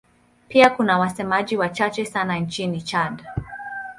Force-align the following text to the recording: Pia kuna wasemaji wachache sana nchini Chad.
Pia 0.49 0.69
kuna 0.69 0.99
wasemaji 0.99 1.57
wachache 1.57 2.05
sana 2.05 2.37
nchini 2.39 2.81
Chad. 2.81 3.23